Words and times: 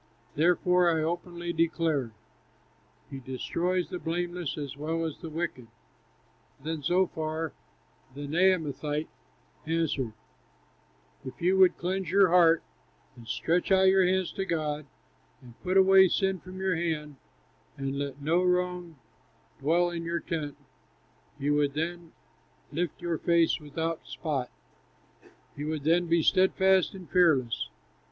Therefore, 0.33 0.89
I 0.89 1.03
openly 1.03 1.53
declare: 1.53 2.11
He 3.11 3.19
destroys 3.19 3.89
the 3.89 3.99
blameless 3.99 4.57
as 4.57 4.75
well 4.75 5.05
as 5.05 5.19
the 5.19 5.29
wicked." 5.29 5.67
Then 6.59 6.81
Zophar, 6.81 7.53
the 8.15 8.25
Naamathite, 8.27 9.09
answered: 9.67 10.13
"If 11.23 11.39
you 11.39 11.55
would 11.59 11.77
cleanse 11.77 12.09
your 12.09 12.29
heart, 12.29 12.63
And 13.15 13.27
stretch 13.27 13.71
out 13.71 13.89
your 13.89 14.03
hands 14.03 14.31
to 14.31 14.43
God, 14.45 14.87
And 15.39 15.61
put 15.61 15.77
away 15.77 16.07
sin 16.07 16.39
from 16.39 16.59
your 16.59 16.75
hand, 16.75 17.17
And 17.77 17.99
let 17.99 18.19
no 18.23 18.41
wrong 18.43 18.97
dwell 19.59 19.91
in 19.91 20.03
your 20.03 20.19
tent, 20.19 20.57
You 21.37 21.53
would 21.57 21.75
then 21.75 22.13
lift 22.71 23.03
your 23.03 23.19
face 23.19 23.59
without 23.59 24.07
spot, 24.07 24.49
You 25.55 25.67
would 25.67 25.83
then 25.83 26.07
be 26.07 26.23
steadfast 26.23 26.95
and 26.95 27.07
fearless." 27.07 27.69